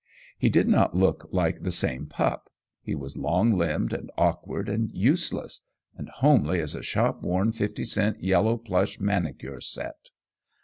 He 0.39 0.49
did 0.49 0.67
not 0.67 0.95
look 0.97 1.29
like 1.31 1.61
the 1.61 1.69
same 1.71 2.07
pup. 2.07 2.49
He 2.81 2.95
was 2.95 3.17
long 3.17 3.55
limbed 3.55 3.93
and 3.93 4.09
awkward 4.17 4.67
and 4.67 4.89
useless, 4.91 5.61
and 5.95 6.09
homely 6.09 6.59
as 6.59 6.73
a 6.73 6.81
shopworn 6.81 7.51
fifty 7.51 7.83
cent 7.83 8.19
yellow 8.23 8.57
plush 8.57 8.99
manicure 8.99 9.61
set. 9.61 10.09